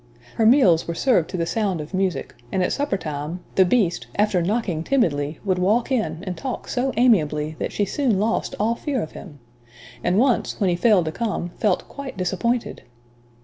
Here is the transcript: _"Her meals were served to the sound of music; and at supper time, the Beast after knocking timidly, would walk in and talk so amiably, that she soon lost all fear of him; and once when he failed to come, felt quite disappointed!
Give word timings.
_"Her 0.37 0.47
meals 0.47 0.87
were 0.87 0.95
served 0.95 1.29
to 1.29 1.37
the 1.37 1.45
sound 1.45 1.79
of 1.79 1.93
music; 1.93 2.33
and 2.51 2.63
at 2.63 2.73
supper 2.73 2.97
time, 2.97 3.41
the 3.53 3.63
Beast 3.63 4.07
after 4.15 4.41
knocking 4.41 4.83
timidly, 4.83 5.37
would 5.45 5.59
walk 5.59 5.91
in 5.91 6.23
and 6.23 6.35
talk 6.35 6.67
so 6.67 6.91
amiably, 6.97 7.55
that 7.59 7.71
she 7.71 7.85
soon 7.85 8.19
lost 8.19 8.55
all 8.59 8.73
fear 8.73 9.03
of 9.03 9.11
him; 9.11 9.37
and 10.03 10.17
once 10.17 10.59
when 10.59 10.71
he 10.71 10.75
failed 10.75 11.05
to 11.05 11.11
come, 11.11 11.49
felt 11.49 11.87
quite 11.87 12.17
disappointed! 12.17 12.81